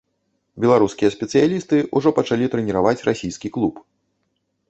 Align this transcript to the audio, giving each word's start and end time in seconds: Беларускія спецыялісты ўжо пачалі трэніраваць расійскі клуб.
Беларускія 0.63 1.09
спецыялісты 1.15 1.77
ўжо 1.99 2.09
пачалі 2.19 2.49
трэніраваць 2.55 2.97
расійскі 3.09 3.47
клуб. 3.59 3.75